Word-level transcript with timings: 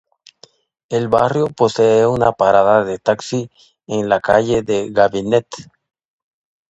El 0.89 1.09
barrio 1.09 1.45
posee 1.45 2.07
una 2.07 2.31
parada 2.31 2.83
de 2.83 2.97
taxi 2.97 3.51
en 3.85 4.09
la 4.09 4.19
calle 4.19 4.63
de 4.63 4.89
Ganivet. 4.89 5.45